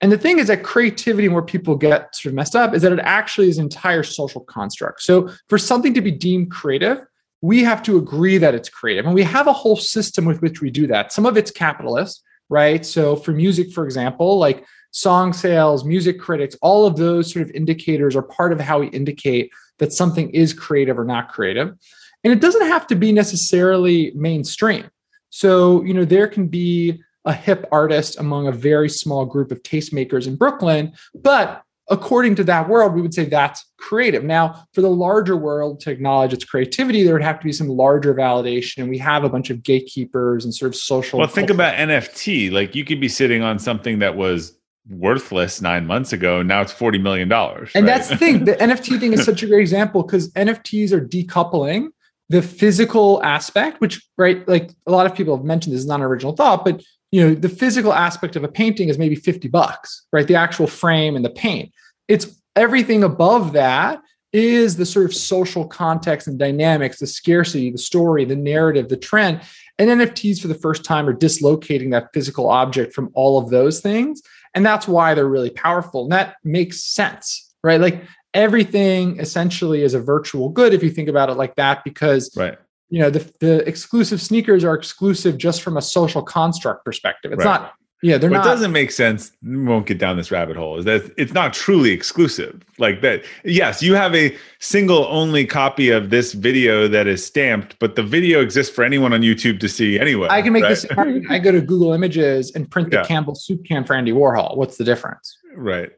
[0.00, 2.92] And the thing is that creativity where people get sort of messed up is that
[2.92, 5.02] it actually is an entire social construct.
[5.02, 6.98] So for something to be deemed creative,
[7.40, 9.06] we have to agree that it's creative.
[9.06, 11.12] And we have a whole system with which we do that.
[11.12, 12.84] Some of it's capitalist, right?
[12.84, 17.50] So for music, for example, like song sales, music critics, all of those sort of
[17.52, 21.74] indicators are part of how we indicate that something is creative or not creative.
[22.22, 24.90] And it doesn't have to be necessarily mainstream.
[25.30, 29.62] So, you know, there can be a hip artist among a very small group of
[29.62, 34.24] tastemakers in Brooklyn, but according to that world, we would say that's creative.
[34.24, 37.68] Now, for the larger world to acknowledge its creativity, there would have to be some
[37.68, 38.78] larger validation.
[38.78, 41.18] And we have a bunch of gatekeepers and sort of social.
[41.18, 42.52] Well, think about NFT.
[42.52, 44.56] Like you could be sitting on something that was
[44.88, 46.42] worthless nine months ago.
[46.42, 47.30] Now it's $40 million.
[47.30, 47.84] And right?
[47.84, 48.44] that's the thing.
[48.44, 51.88] The NFT thing is such a great example because NFTs are decoupling
[52.28, 55.96] the physical aspect, which, right, like a lot of people have mentioned, this is not
[55.96, 59.48] an original thought, but you know the physical aspect of a painting is maybe 50
[59.48, 60.26] bucks right?
[60.26, 61.72] The actual frame and the paint.
[62.08, 67.78] It's everything above that is the sort of social context and dynamics the scarcity the
[67.78, 69.40] story the narrative the trend.
[69.78, 73.80] And nfts for the first time are dislocating that physical object from all of those
[73.80, 74.22] things.
[74.54, 76.02] And that's why they're really powerful.
[76.02, 77.80] And that makes sense right?
[77.80, 82.34] Like everything essentially is a virtual good if you think about it like that because
[82.36, 82.58] right
[82.92, 87.38] you know the, the exclusive sneakers are exclusive just from a social construct perspective it's
[87.38, 87.60] right.
[87.62, 90.78] not yeah they're what not doesn't make sense we won't get down this rabbit hole
[90.78, 95.88] is that it's not truly exclusive like that yes you have a single only copy
[95.88, 99.70] of this video that is stamped but the video exists for anyone on youtube to
[99.70, 100.68] see anyway i can make right?
[100.68, 100.86] this
[101.30, 103.04] i go to google images and print the yeah.
[103.04, 105.92] campbell soup can for andy warhol what's the difference right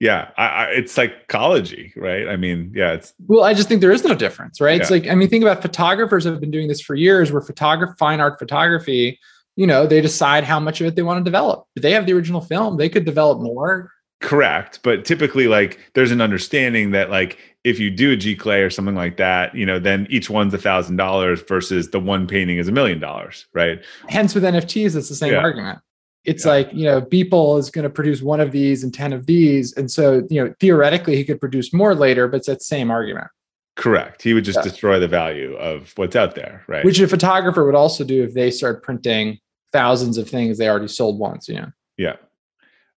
[0.00, 2.28] yeah I, I, it's psychology right?
[2.28, 4.76] I mean yeah it's well i just think there is no difference right?
[4.76, 4.82] Yeah.
[4.82, 7.94] it's like i mean think about photographers have been doing this for years where photography
[7.98, 9.18] fine art photography
[9.56, 11.66] you know they decide how much of it they want to develop.
[11.74, 13.90] If they have the original film they could develop more.
[14.20, 18.70] Correct but typically like there's an understanding that like if you do a giclée or
[18.70, 22.56] something like that you know then each one's a thousand dollars versus the one painting
[22.56, 23.82] is a million dollars right?
[24.08, 25.40] Hence with nfts it's the same yeah.
[25.40, 25.80] argument
[26.26, 26.50] It's Yeah.
[26.52, 29.72] like, you know, Beeple is going to produce one of these and 10 of these.
[29.76, 33.28] And so, you know, theoretically he could produce more later, but it's that same argument,
[33.76, 34.22] Correct.
[34.22, 34.62] He would just Yeah.
[34.64, 36.84] destroy the value of what's out there, right?
[36.84, 39.38] which a photographer would also do if they start printing
[39.72, 41.70] thousands of things they already sold once, you know.
[41.96, 42.16] yeah.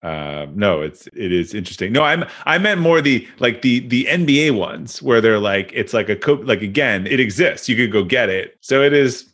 [0.03, 1.91] Um, no, it's it is interesting.
[1.91, 5.91] No, I'm I meant more the like the the NBA ones where they're like it's
[5.91, 7.67] like a co- like again it exists.
[7.67, 8.57] You could go get it.
[8.61, 9.25] So it is.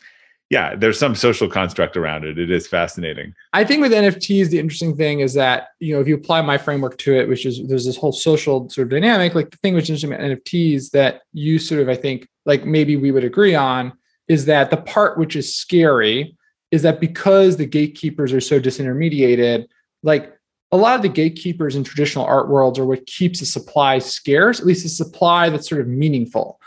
[0.54, 2.38] Yeah, there's some social construct around it.
[2.38, 3.34] It is fascinating.
[3.54, 6.60] I think with NFTs, the interesting thing is that, you know, if you apply my
[6.60, 9.74] framework to it, which is there's this whole social sort of dynamic, like the thing
[9.74, 13.24] which is interesting about NFTs that you sort of, I think, like maybe we would
[13.24, 13.94] agree on
[14.28, 16.38] is that the part which is scary
[16.70, 19.66] is that because the gatekeepers are so disintermediated,
[20.04, 20.38] like
[20.72, 24.60] a lot of the gatekeepers in traditional art worlds are what keeps the supply scarce,
[24.60, 26.60] at least a supply that's sort of meaningful.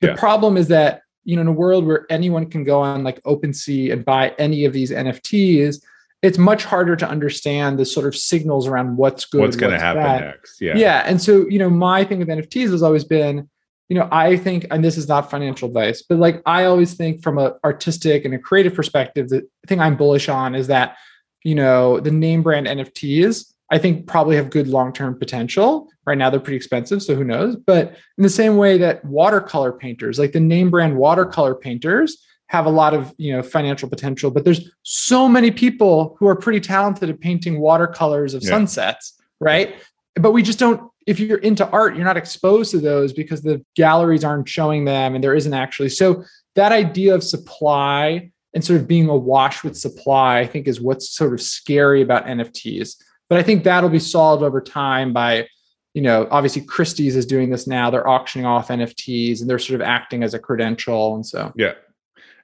[0.00, 0.16] The Yeah.
[0.16, 3.92] problem is that, you know, in a world where anyone can go on like OpenSea
[3.92, 5.84] and buy any of these NFTs,
[6.22, 9.42] it's much harder to understand the sort of signals around what's good.
[9.42, 10.20] what's going to happen bad.
[10.22, 10.58] next?
[10.58, 10.74] Yeah.
[10.74, 11.02] Yeah.
[11.04, 13.46] And so, you know, my thing with NFTs has always been,
[13.90, 17.22] you know, I think, and this is not financial advice, but like I always think
[17.22, 20.96] from a artistic and a creative perspective, the thing I'm bullish on is that,
[21.44, 25.88] you know, the name brand NFTs, I think probably have good long-term potential.
[26.06, 27.56] Right now they're pretty expensive, so who knows?
[27.56, 32.64] But in the same way that watercolor painters, like the name brand watercolor painters, have
[32.64, 36.60] a lot of you know financial potential, but there's so many people who are pretty
[36.60, 38.48] talented at painting watercolors of Yeah.
[38.50, 39.74] sunsets, right?
[40.14, 40.90] But we just don't.
[41.06, 45.14] If you're into art, you're not exposed to those because the galleries aren't showing them,
[45.14, 45.90] and there isn't actually.
[45.90, 50.80] So that idea of supply and sort of being awash with supply, I think, is
[50.80, 52.96] what's sort of scary about NFTs.
[53.28, 55.48] But I think that'll be solved over time by,
[55.94, 57.90] you know, obviously Christie's is doing this now.
[57.90, 61.14] They're auctioning off NFTs and they're sort of acting as a credential.
[61.14, 61.74] And so, Yeah.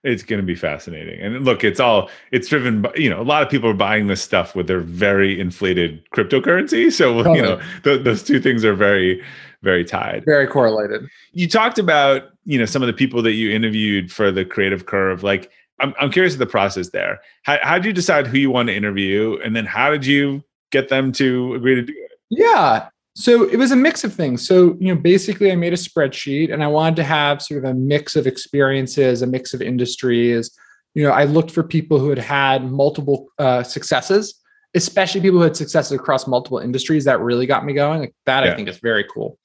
[0.02, 1.18] It's going to be fascinating.
[1.18, 4.06] And look, it's all it's driven by, you know, a lot of people are buying
[4.06, 6.92] this stuff with their very inflated cryptocurrency.
[6.92, 9.24] So, you know, th- those two things are very
[9.62, 10.22] very tied.
[10.26, 11.08] very correlated.
[11.32, 14.84] You talked about, you know, some of the people that you interviewed for the creative
[14.84, 15.22] curve.
[15.22, 17.20] Like I'm I'm curious of the process there.
[17.44, 20.44] How how did you decide who you want to interview and then how did you
[20.74, 22.12] get them to agree to do it?
[22.30, 22.88] Yeah.
[23.16, 24.46] So it was a mix of things.
[24.46, 27.70] So, you know, basically I made a spreadsheet and I wanted to have sort of
[27.70, 30.50] a mix of experiences, a mix of industries.
[30.94, 34.34] You know, I looked for people who had had multiple uh, successes,
[34.74, 37.04] especially people who had successes across multiple industries.
[37.04, 38.00] That really got me going.
[38.00, 38.52] Like that, Yeah.
[38.52, 39.38] I think is very cool.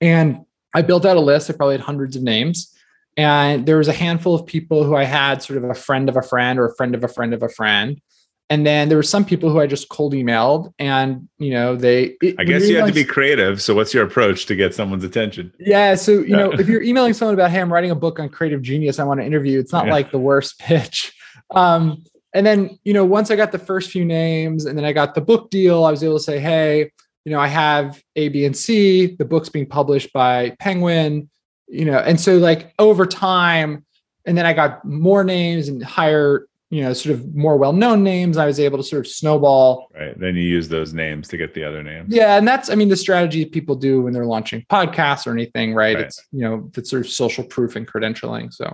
[0.00, 0.40] And
[0.74, 1.48] I built out a list.
[1.48, 2.74] I probably had hundreds of names.
[3.16, 6.16] And there was a handful of people who I had sort of a friend of
[6.16, 8.00] a friend or a friend of a friend of a friend.
[8.50, 12.16] And then there were some people who I just cold emailed, and you know they.
[12.22, 13.62] it- I guess you had to be creative.
[13.62, 15.52] So what's your approach to get someone's attention?
[15.58, 18.28] Yeah, so you know, if you're emailing someone about, "Hey, I'm writing a book on
[18.28, 18.98] creative genius.
[18.98, 19.92] I want to interview," it's not Yeah.
[19.92, 21.12] like the worst pitch.
[21.54, 22.04] Um,
[22.34, 25.14] and then you know, once I got the first few names, and then I got
[25.14, 26.90] the book deal, I was able to say, "Hey,
[27.24, 29.06] you know, I have A, B, and C.
[29.16, 31.30] The book's being published by Penguin."
[31.66, 33.86] You know, and so like over time,
[34.26, 38.36] and then I got more names and higher, you know, sort of more well-known names.
[38.36, 40.18] I was able to sort of snowball Right.
[40.18, 42.12] Then you use those names to get the other names.
[42.12, 45.72] yeah, and that's I mean the strategy people do when they're launching podcasts or anything,
[45.72, 45.94] right?
[45.94, 46.06] Right.
[46.06, 48.52] It's you know that's sort of social proof and credentialing.
[48.52, 48.66] So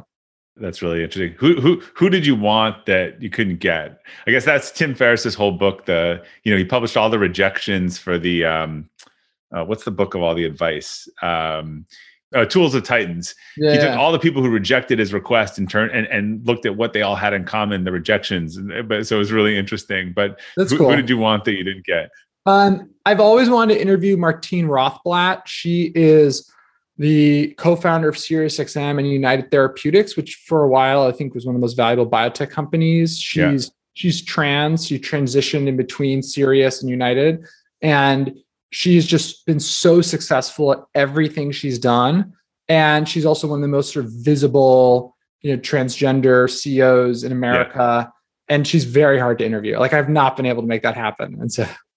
[0.56, 1.36] That's really interesting.
[1.38, 4.00] Who who who did you want that you couldn't get?
[4.26, 5.84] I guess that's Tim Ferriss's whole book.
[5.84, 8.88] The you know he published all the rejections for the um,
[9.54, 11.06] uh, what's the book of all the advice?
[11.20, 11.84] Um,
[12.34, 13.34] uh, Tools of Titans.
[13.56, 16.64] yeah, He took all the people who rejected his request and turned and, and looked
[16.66, 18.56] at what they all had in common, the rejections.
[18.56, 20.12] And- But so it was really interesting.
[20.14, 20.90] But that's who, cool.
[20.90, 22.10] who did you want that you didn't get?
[22.46, 25.42] Um, I've always wanted to interview Martine Rothblatt.
[25.46, 26.50] She is
[26.98, 31.54] the co-founder of SiriusXM and United Therapeutics, which for a while I think was one
[31.54, 33.34] of the most valuable biotech companies.
[33.34, 33.50] Yeah.
[33.52, 34.86] She's she's trans.
[34.86, 37.44] She transitioned in between Sirius and United,
[37.82, 38.32] and
[38.70, 42.32] she's just been so successful at everything she's done.
[42.68, 47.32] And she's also one of the most sort of visible, you know, transgender CEOs in
[47.32, 48.12] America.
[48.48, 49.78] And she's very hard to interview.
[49.78, 51.36] Like I've not been able to make that happen.
[51.40, 51.66] And so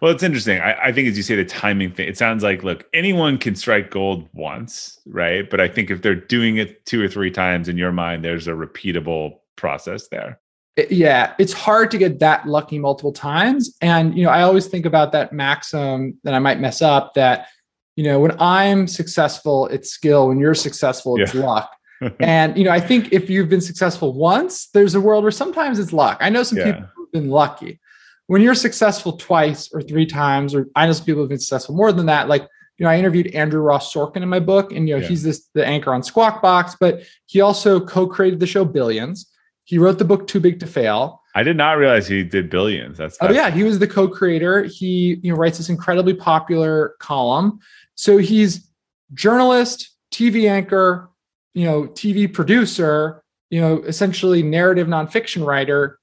[0.00, 0.60] Well, it's interesting.
[0.60, 2.08] I, I think, as you say, the timing thing.
[2.08, 5.48] It sounds like, look, anyone can strike gold once, right?
[5.48, 8.46] But I think if they're doing it two or three times in your mind, there's
[8.46, 10.40] a repeatable process there.
[10.76, 13.76] It- yeah, it's hard to get that lucky multiple times.
[13.80, 17.48] And, you know, I always think about that maxim that I might mess up that,
[17.96, 20.28] you know, when I'm successful, it's skill.
[20.28, 21.70] When you're successful, it's luck.
[22.20, 25.78] and, you know, I think if you've been successful once, there's a world where sometimes
[25.78, 26.18] it's luck.
[26.20, 26.72] I know some Yeah.
[26.72, 27.80] people who've been lucky.
[28.26, 31.74] When you're successful twice or three times, or I know some people who've been successful
[31.76, 32.42] more than that, like,
[32.78, 35.06] you know, I interviewed Andrew Ross Sorkin in my book, and you know, Yeah.
[35.08, 39.30] he's this the anchor on Squawk Box, but he also co-created the show Billions.
[39.64, 41.20] He wrote the book Too Big to Fail.
[41.34, 42.98] I did not realize he did billions.
[42.98, 44.64] That's, oh yeah, he was the co-creator.
[44.64, 47.58] He you know writes this incredibly popular column.
[47.96, 48.70] So he's
[49.14, 51.10] journalist, TV anchor,
[51.54, 55.98] you know, TV producer, you know, essentially narrative nonfiction writer,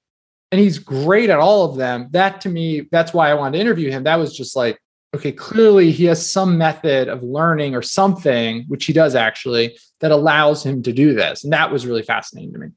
[0.52, 2.08] and he's great at all of them.
[2.12, 4.04] That to me, that's why I wanted to interview him.
[4.04, 4.80] That was just like,
[5.14, 10.12] okay, clearly he has some method of learning or something, which he does actually, that
[10.12, 11.44] allows him to do this.
[11.44, 12.68] And that was really fascinating to me.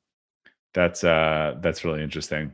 [0.74, 2.52] That's uh that's really interesting.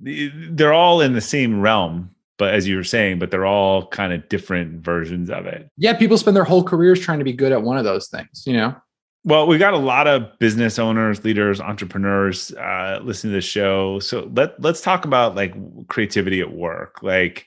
[0.00, 4.12] They're all in the same realm, but as you were saying, but they're all kind
[4.12, 5.68] of different versions of it.
[5.78, 8.44] Yeah, people spend their whole careers trying to be good at one of those things,
[8.46, 8.76] you know.
[9.24, 13.98] Well, we got a lot of business owners, leaders, entrepreneurs uh, listening to the show.
[13.98, 15.52] So let let's talk about like
[15.88, 17.02] creativity at work.
[17.02, 17.46] Like,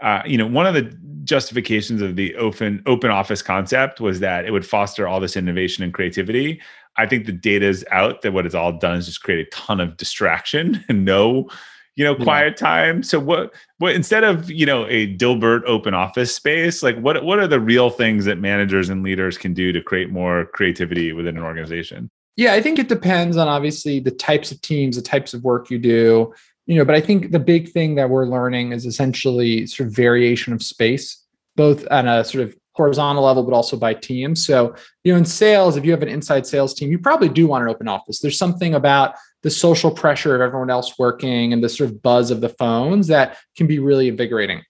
[0.00, 0.92] uh, you know, one of the
[1.22, 5.84] justifications of the open open office concept was that it would foster all this innovation
[5.84, 6.60] and creativity.
[6.96, 9.50] I think the data is out that what it's all done is just create a
[9.50, 11.48] ton of distraction and no
[11.96, 12.66] you know quiet yeah.
[12.66, 17.24] time so what what instead of you know a dilbert open office space like what
[17.24, 21.12] what are the real things that managers and leaders can do to create more creativity
[21.12, 25.02] within an organization yeah i think it depends on obviously the types of teams the
[25.02, 26.32] types of work you do
[26.66, 29.94] you know but i think the big thing that we're learning is essentially sort of
[29.94, 31.22] variation of space
[31.56, 34.34] both on a sort of horizontal level, but also by team.
[34.34, 37.46] So, you know, in sales, if you have an inside sales team, you probably do
[37.46, 38.20] want an open office.
[38.20, 42.30] There's something about the social pressure of everyone else working and the sort of buzz
[42.30, 44.62] of the phones that can be really invigorating.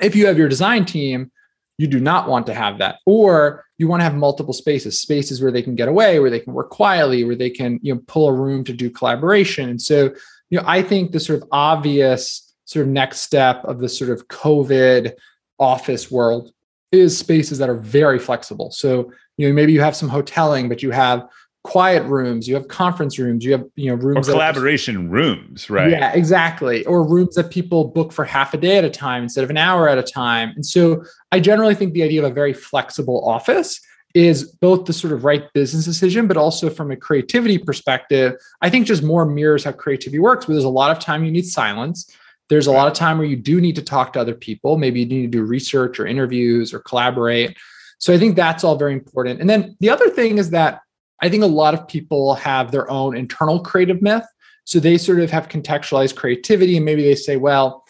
[0.00, 1.30] If you have your design team,
[1.78, 2.98] you do not want to have that.
[3.06, 6.40] Or you want to have multiple spaces, spaces where they can get away, where they
[6.40, 9.70] can work quietly, where they can, you know, pull a room to do collaboration.
[9.70, 10.14] And so,
[10.50, 14.10] you know, I think the sort of obvious sort of next step of the sort
[14.10, 15.12] of COVID
[15.58, 16.52] office world
[16.92, 18.70] is spaces that are very flexible.
[18.70, 21.28] So, you know, maybe you have some hoteling, but you have
[21.62, 25.90] quiet rooms you have conference rooms you have you know rooms or collaboration rooms right.
[25.90, 26.86] Yeah exactly.
[26.86, 29.58] Or rooms that people book for half a day at a time instead of an
[29.58, 30.52] hour at a time.
[30.56, 33.78] And so i generally think the idea of a very flexible office
[34.14, 38.68] is both the sort of right business decision but also from a creativity perspective i
[38.68, 41.46] think just more mirrors how creativity works where there's a lot of time you need
[41.46, 42.10] silence
[42.50, 45.00] there's a lot of time where you do need to talk to other people maybe
[45.00, 47.56] you need to do research or interviews or collaborate
[47.98, 50.82] so i think that's all very important and then the other thing is that
[51.20, 54.24] I think a lot of people have their own internal creative myth.
[54.64, 57.84] So they sort of have contextualized creativity and maybe they say, well,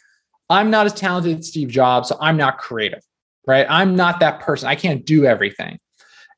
[0.48, 3.02] I'm not as talented as Steve Jobs, so I'm not creative,
[3.46, 3.66] right?
[3.68, 4.68] I'm not that person.
[4.68, 5.78] I can't do everything.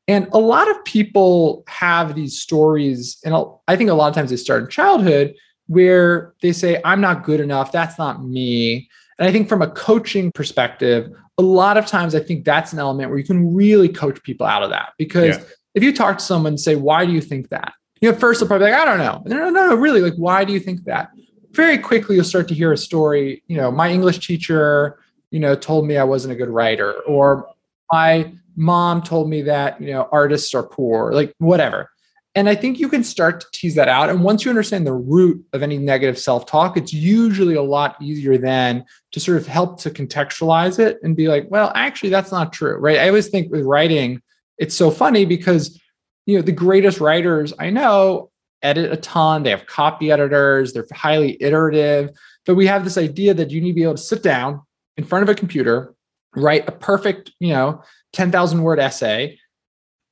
[0.09, 3.35] And a lot of people have these stories, and
[3.69, 5.35] I think a lot of times they start in childhood
[5.67, 7.73] where they say, I'm not good enough.
[7.73, 8.89] That's not me.
[9.19, 12.79] And I think from a coaching perspective, a lot of times I think that's an
[12.79, 15.45] element where you can really coach people out of that because yeah
[15.75, 17.73] if you talk to someone and say, why do you think that?
[18.01, 19.23] You know, first they'll probably be like, I don't know.
[19.27, 21.11] No, no, no, no, really, like, why do you think that?
[21.53, 23.43] Very quickly, you'll start to hear a story.
[23.47, 24.99] You know, my English teacher,
[25.31, 27.49] you know, told me I wasn't a good writer, or
[27.91, 31.91] my mom told me that, you know, artists are poor, like whatever.
[32.35, 34.09] And I think you can start to tease that out.
[34.09, 38.01] And once you understand the root of any negative self talk, it's usually a lot
[38.01, 42.33] easier then to sort of help to contextualize it and be like, well, actually, that's
[42.33, 42.99] not true, right?
[42.99, 44.23] I always think with writing,
[44.59, 45.79] it's so funny because
[46.25, 48.31] you know the greatest writers I know
[48.63, 49.43] edit a ton.
[49.43, 50.73] They have copy editors.
[50.73, 52.11] They're highly iterative.
[52.47, 54.63] But we have this idea that you need to be able to sit down
[54.97, 55.95] in front of a computer,
[56.35, 59.39] write a perfect, you know, 10,000 word essay,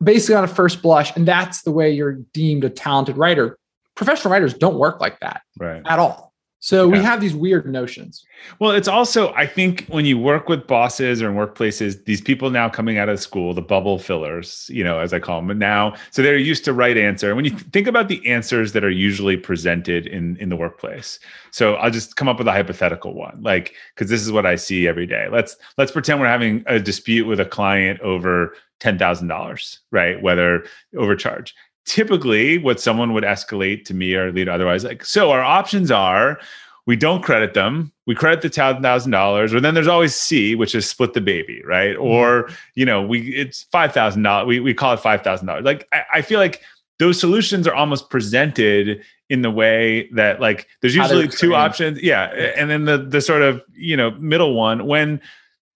[0.03, 1.15] basically on a first blush.
[1.17, 3.59] And that's the way you're deemed a talented writer.
[3.95, 5.83] Professional writers don't work like that right.
[5.85, 6.31] at all.
[6.63, 6.99] So yeah.
[6.99, 8.23] we have these weird notions.
[8.59, 12.51] Well, it's also, I think, when you work with bosses or in workplaces, these people
[12.51, 15.57] now coming out of school, the bubble fillers, you know, as I call them, but
[15.57, 17.35] now, so they're used to right answer.
[17.35, 21.19] When you think about the answers that are usually presented in in the workplace,
[21.51, 24.57] so I'll just come up with a hypothetical one, like because this is what I
[24.57, 25.29] see every day.
[25.33, 30.21] Let's let's pretend we're having a dispute with a client over ten thousand dollars, right?
[30.21, 30.65] Whether
[30.97, 31.55] overcharge
[31.87, 36.39] typically what someone would escalate to me or lead otherwise like so our options are
[36.87, 40.89] we don't credit them we credit the $10,000, or then there's always c which is
[40.89, 42.07] split the baby right mm-hmm.
[42.07, 45.65] or you know we it's five thousand dollars we, we call it five thousand dollars
[45.65, 46.63] like I, I, feel like
[46.99, 52.27] those solutions are almost presented in the way that like there's usually two options yeah
[52.57, 55.21] and then the the sort of you know middle one when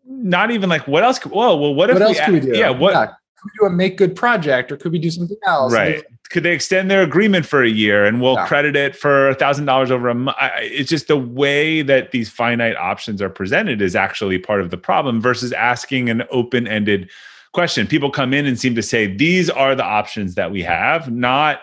[0.06, 2.56] not even like what else could, whoa well what, what if else we, we do
[2.56, 5.36] yeah what yeah could we do a make good project or could we do something
[5.46, 5.72] else?
[5.72, 6.02] Right.
[6.30, 8.46] Could they extend their agreement for a year and we'll yeah.
[8.46, 10.36] credit it for a thousand dollars over a month?
[10.60, 14.78] It's just the way that these finite options are presented is actually part of the
[14.78, 17.10] problem versus asking an open ended
[17.52, 17.86] question.
[17.86, 21.60] People come in and seem to say, these are the options that we have, not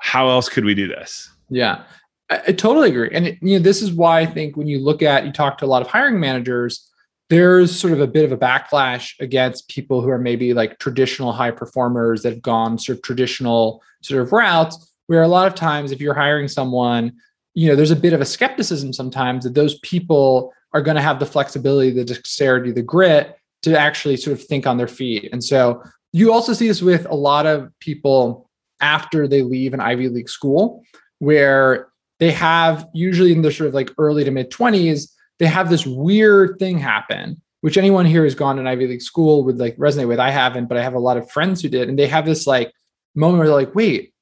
[0.00, 1.30] how else could we do this?
[1.50, 1.84] Yeah,
[2.30, 3.10] I, I totally agree.
[3.12, 5.58] And it, you know, this is why I think when you look at, you talk
[5.58, 6.88] to a lot of hiring managers,
[7.32, 11.32] there's sort of a bit of a backlash against people who are maybe like traditional
[11.32, 15.54] high performers that have gone sort of traditional sort of routes, where a lot of
[15.54, 17.10] times if you're hiring someone,
[17.54, 21.00] you know, there's a bit of a skepticism sometimes that those people are going to
[21.00, 25.30] have the flexibility, the dexterity, the grit to actually sort of think on their feet.
[25.32, 29.80] And so you also see this with a lot of people after they leave an
[29.80, 30.82] Ivy League school,
[31.18, 31.88] where
[32.20, 35.12] they have usually in the sort of like early to mid 20s,
[35.42, 39.02] they have this weird thing happen, which anyone here who's gone to an Ivy League
[39.02, 40.20] school would like resonate with.
[40.20, 41.88] I haven't, but I have a lot of friends who did.
[41.88, 42.72] And they have this like
[43.16, 44.14] moment where they're like, wait,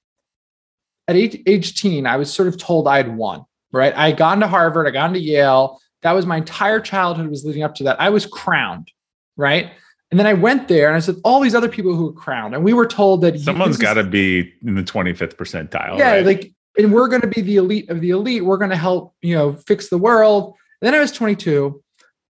[1.08, 3.92] at age, age teen, I was sort of told I had won, right?
[3.94, 5.78] I had gone to Harvard, I got into Yale.
[6.00, 8.00] That was my entire childhood was leading up to that.
[8.00, 8.90] I was crowned,
[9.36, 9.70] right?
[10.10, 12.54] And then I went there and I said, all these other people who were crowned.
[12.54, 15.98] And we were told that someone's got to be in the 25th percentile.
[15.98, 16.12] Yeah.
[16.12, 16.24] Right?
[16.24, 18.42] Like, and we're going to be the elite of the elite.
[18.42, 20.54] We're going to help, you know, fix the world.
[20.80, 21.82] Then I was 22.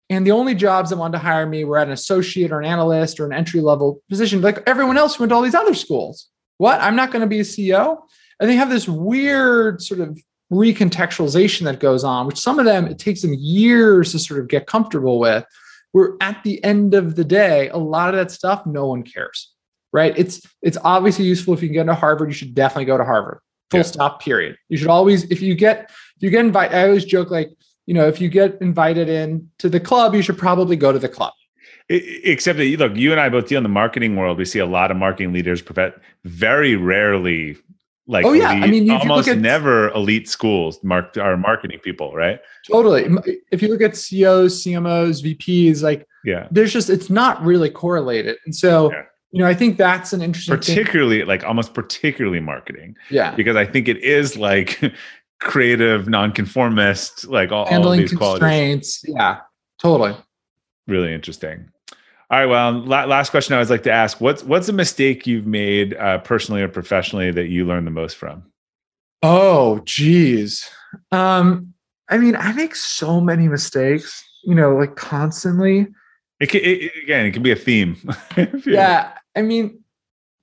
[0.08, 2.66] And the only jobs that wanted to hire me were at an associate or an
[2.66, 6.28] analyst or an entry level position, like everyone else went to all these other schools.
[6.58, 6.80] What?
[6.80, 7.98] I'm not going to be a CEO.
[8.40, 10.18] And they have this weird sort of
[10.52, 14.48] recontextualization that goes on, which some of them, it takes them years to sort of
[14.48, 15.44] get comfortable with
[15.92, 19.52] where at the end of the day, a lot of that stuff, no one cares,
[19.92, 20.16] right?
[20.16, 23.04] It's it's obviously useful if you can get into Harvard, you should definitely go to
[23.04, 23.40] Harvard.
[23.70, 23.84] Full yeah.
[23.84, 24.22] stop.
[24.22, 24.56] Period.
[24.68, 27.50] You should always, if you get if you get invited, I always joke like,
[27.90, 30.98] you know, if you get invited in to the club, you should probably go to
[31.00, 31.32] the club.
[31.88, 34.38] Except that, look, you and I both deal in the marketing world.
[34.38, 35.60] We see a lot of marketing leaders
[36.24, 37.56] very rarely
[38.06, 42.12] like oh yeah elite, i mean almost at, never elite schools mark are marketing people
[42.14, 43.08] right totally
[43.52, 48.36] if you look at ceos cmos vps like yeah there's just it's not really correlated
[48.46, 49.02] and so yeah.
[49.30, 51.28] you know i think that's an interesting particularly thing.
[51.28, 54.80] like almost particularly marketing yeah because i think it is like
[55.40, 59.16] creative nonconformist like all, Handling all these constraints qualities.
[59.18, 59.40] yeah
[59.80, 60.16] totally
[60.86, 61.70] really interesting
[62.30, 62.46] all right.
[62.46, 66.18] Well, last question I always like to ask: What's what's a mistake you've made uh,
[66.18, 68.44] personally or professionally that you learned the most from?
[69.20, 70.70] Oh, geez.
[71.10, 71.74] Um,
[72.08, 74.24] I mean, I make so many mistakes.
[74.44, 75.88] You know, like constantly.
[76.38, 77.96] It, can, it again, it can be a theme.
[78.64, 79.82] yeah, I mean,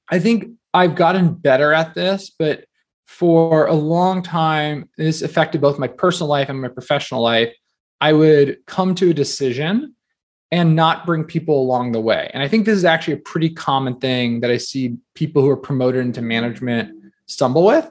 [0.10, 2.66] I think I've gotten better at this, but
[3.08, 7.54] for a long time, this affected both my personal life and my professional life.
[8.00, 9.96] I would come to a decision
[10.52, 12.30] and not bring people along the way.
[12.34, 15.50] And I think this is actually a pretty common thing that I see people who
[15.50, 16.92] are promoted into management
[17.28, 17.90] stumble with.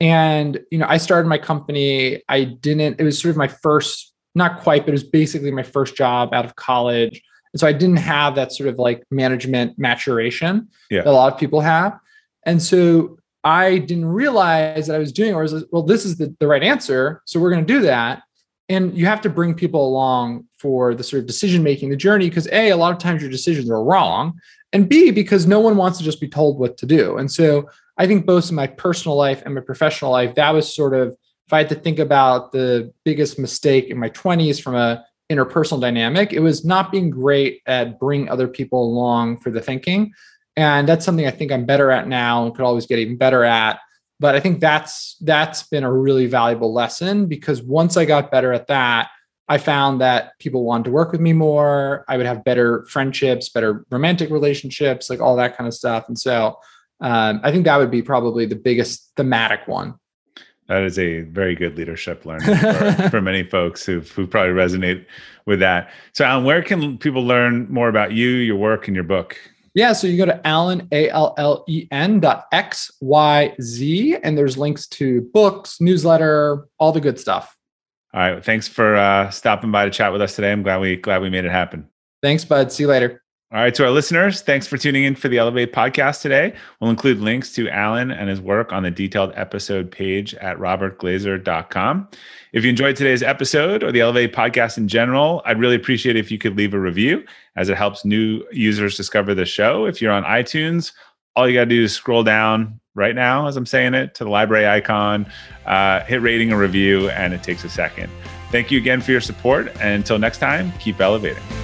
[0.00, 4.12] And, you know, I started my company, I didn't, it was sort of my first,
[4.34, 7.22] not quite, but it was basically my first job out of college.
[7.52, 11.02] And so I didn't have that sort of like management maturation yeah.
[11.02, 11.98] that a lot of people have.
[12.44, 16.16] And so I didn't realize that I was doing, or was, like, well, this is
[16.16, 17.22] the, the right answer.
[17.26, 18.22] So we're going to do that
[18.68, 22.28] and you have to bring people along for the sort of decision making the journey
[22.28, 24.38] because a a lot of times your decisions are wrong
[24.72, 27.68] and b because no one wants to just be told what to do and so
[27.98, 31.08] i think both in my personal life and my professional life that was sort of
[31.46, 35.80] if i had to think about the biggest mistake in my 20s from a interpersonal
[35.80, 40.12] dynamic it was not being great at bringing other people along for the thinking
[40.56, 43.44] and that's something i think i'm better at now and could always get even better
[43.44, 43.80] at
[44.20, 48.52] but i think that's that's been a really valuable lesson because once i got better
[48.52, 49.08] at that
[49.48, 53.48] i found that people wanted to work with me more i would have better friendships
[53.48, 56.58] better romantic relationships like all that kind of stuff and so
[57.00, 59.94] um, i think that would be probably the biggest thematic one
[60.66, 65.04] that is a very good leadership learning for, for many folks who who probably resonate
[65.44, 65.90] with that.
[66.14, 69.38] So, Allen, where can people learn more about you, your work, and your book?
[69.74, 74.16] Yeah, so you go to Allen, A L L E N dot X Y Z,
[74.22, 77.56] and there's links to books, newsletter, all the good stuff.
[78.12, 78.44] All right.
[78.44, 80.52] Thanks for uh, stopping by to chat with us today.
[80.52, 81.88] I'm glad we glad we made it happen.
[82.22, 82.70] Thanks, bud.
[82.70, 83.23] See you later.
[83.54, 86.54] All right, to our listeners, thanks for tuning in for the Elevate podcast today.
[86.80, 92.08] We'll include links to Allen and his work on the detailed episode page at robertglazer.com.
[92.52, 96.32] If you enjoyed today's episode or the Elevate podcast in general, I'd really appreciate if
[96.32, 97.24] you could leave a review
[97.54, 99.86] as it helps new users discover the show.
[99.86, 100.90] If you're on iTunes,
[101.36, 104.24] all you got to do is scroll down right now as I'm saying it to
[104.24, 105.30] the library icon,
[105.64, 108.10] uh, hit rating a review, and it takes a second.
[108.50, 109.68] Thank you again for your support.
[109.76, 111.63] And until next time, keep elevating.